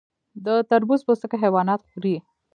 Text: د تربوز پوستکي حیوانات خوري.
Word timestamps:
د 0.45 0.47
تربوز 0.69 0.99
پوستکي 1.07 1.37
حیوانات 1.43 1.81
خوري. 1.89 2.15